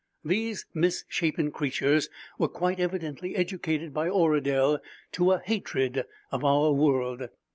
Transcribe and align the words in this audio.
"These 0.25 0.65
misshapen 0.73 1.51
creatures 1.51 2.09
were 2.39 2.47
quite 2.47 2.79
evidently 2.79 3.35
educated 3.35 3.93
by 3.93 4.09
Oradel 4.09 4.79
to 5.11 5.31
a 5.33 5.37
hatred 5.39 6.05
of 6.31 6.43
our 6.43 6.71
world. 6.71 7.29